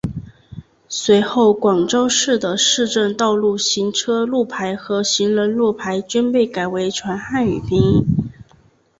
[0.89, 8.03] 随后广州市的市政道路行车路牌和行人路牌均被改成全汉语拼音。